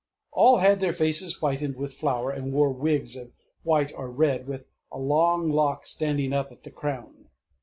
[0.31, 4.65] All had their faces whitened with flour, and wore wigs of white or red with
[4.91, 7.29] a long lock standing up at the crown....